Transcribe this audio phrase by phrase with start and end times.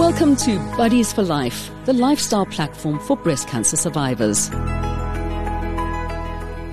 [0.00, 4.48] Welcome to Buddies for Life, the lifestyle platform for breast cancer survivors.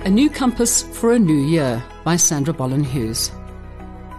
[0.06, 3.30] A New Compass for a New Year by Sandra Bollen Hughes.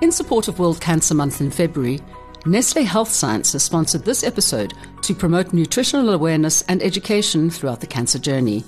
[0.02, 2.00] In support of World Cancer Month in February,
[2.46, 7.88] Nestle Health Science has sponsored this episode to promote nutritional awareness and education throughout the
[7.88, 8.64] cancer journey.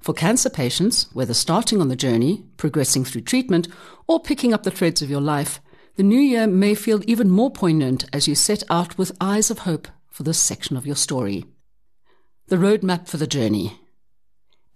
[0.00, 3.68] For cancer patients, whether starting on the journey, progressing through treatment,
[4.06, 5.60] or picking up the threads of your life,
[5.96, 9.60] the new year may feel even more poignant as you set out with eyes of
[9.60, 11.44] hope for this section of your story.
[12.46, 13.80] The Roadmap for the Journey.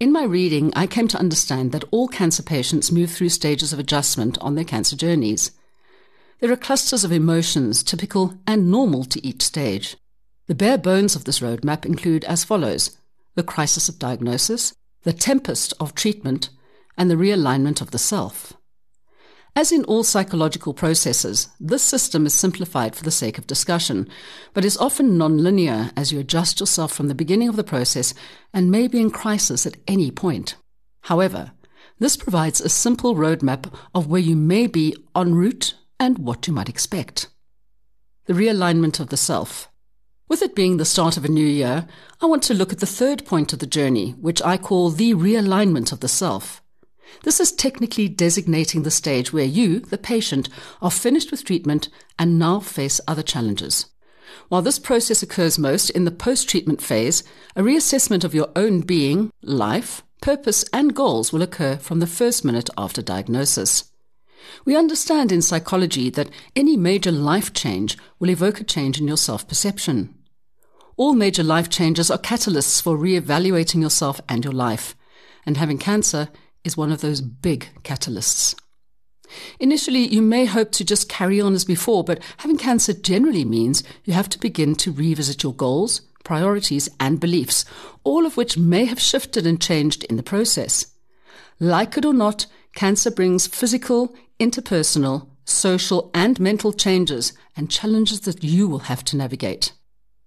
[0.03, 3.79] In my reading, I came to understand that all cancer patients move through stages of
[3.79, 5.51] adjustment on their cancer journeys.
[6.41, 9.95] There are clusters of emotions typical and normal to each stage.
[10.47, 12.97] The bare bones of this roadmap include as follows
[13.35, 16.49] the crisis of diagnosis, the tempest of treatment,
[16.97, 18.51] and the realignment of the self.
[19.55, 24.07] As in all psychological processes, this system is simplified for the sake of discussion,
[24.53, 28.15] but is often non-linear as you adjust yourself from the beginning of the process
[28.51, 30.55] and may be in crisis at any point.
[31.01, 31.51] However,
[31.99, 36.53] this provides a simple roadmap of where you may be en route and what you
[36.53, 37.27] might expect.
[38.25, 39.69] The realignment of the self.
[40.27, 41.87] With it being the start of a new year,
[42.19, 45.13] I want to look at the third point of the journey, which I call the
[45.13, 46.62] realignment of the self.
[47.23, 50.49] This is technically designating the stage where you, the patient,
[50.81, 53.87] are finished with treatment and now face other challenges.
[54.49, 57.23] While this process occurs most in the post treatment phase,
[57.55, 62.43] a reassessment of your own being, life, purpose, and goals will occur from the first
[62.43, 63.91] minute after diagnosis.
[64.65, 69.17] We understand in psychology that any major life change will evoke a change in your
[69.17, 70.15] self perception.
[70.95, 74.95] All major life changes are catalysts for re-evaluating yourself and your life,
[75.45, 76.29] and having cancer
[76.63, 78.55] is one of those big catalysts.
[79.59, 83.83] Initially, you may hope to just carry on as before, but having cancer generally means
[84.05, 87.65] you have to begin to revisit your goals, priorities, and beliefs,
[88.03, 90.87] all of which may have shifted and changed in the process.
[91.59, 98.43] Like it or not, cancer brings physical, interpersonal, social, and mental changes and challenges that
[98.43, 99.73] you will have to navigate.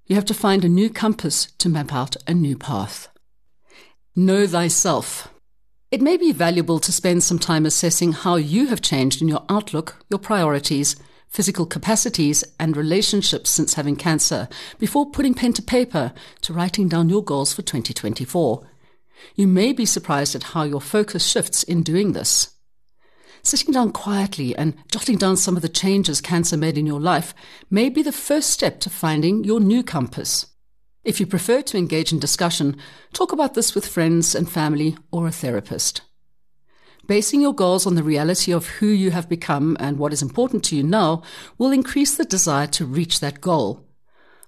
[0.06, 3.08] You have to find a new compass to map out a new path.
[4.14, 5.28] Know thyself.
[5.92, 9.44] It may be valuable to spend some time assessing how you have changed in your
[9.48, 10.96] outlook, your priorities,
[11.28, 14.48] physical capacities, and relationships since having cancer
[14.80, 18.66] before putting pen to paper to writing down your goals for 2024.
[19.36, 22.50] You may be surprised at how your focus shifts in doing this.
[23.44, 27.32] Sitting down quietly and jotting down some of the changes cancer made in your life
[27.70, 30.46] may be the first step to finding your new compass.
[31.06, 32.76] If you prefer to engage in discussion,
[33.12, 36.00] talk about this with friends and family or a therapist.
[37.06, 40.64] Basing your goals on the reality of who you have become and what is important
[40.64, 41.22] to you now
[41.58, 43.86] will increase the desire to reach that goal.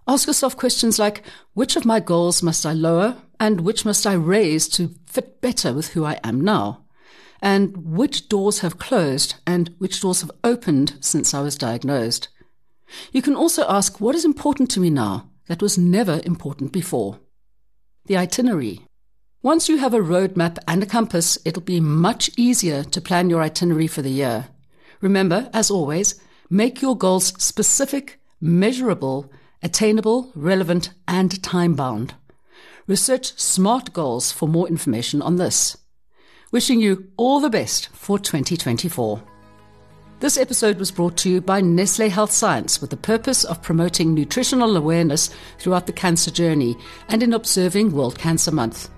[0.09, 1.23] Ask yourself questions like,
[1.55, 5.73] which of my goals must I lower and which must I raise to fit better
[5.73, 6.87] with who I am now?
[7.41, 12.27] And which doors have closed and which doors have opened since I was diagnosed?
[13.13, 15.31] You can also ask, what is important to me now?
[15.49, 17.19] That was never important before.
[18.07, 18.81] The itinerary.
[19.43, 23.43] Once you have a roadmap and a compass, it'll be much easier to plan your
[23.43, 24.49] itinerary for the year.
[25.01, 26.21] Remember, as always,
[26.51, 29.31] make your goals specific, measurable,
[29.62, 32.15] attainable, relevant, and time bound.
[32.87, 35.77] Research SMART goals for more information on this.
[36.51, 39.23] Wishing you all the best for 2024.
[40.20, 44.15] This episode was brought to you by Nestle Health Science with the purpose of promoting
[44.15, 45.31] nutritional awareness
[45.61, 46.76] throughout the cancer journey
[47.09, 48.91] and in observing World Cancer Month.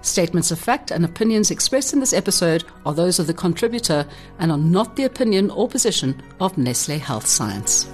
[0.00, 4.08] Statements of fact and opinions expressed in this episode are those of the contributor
[4.38, 7.86] and are not the opinion or position of Nestle Health Science.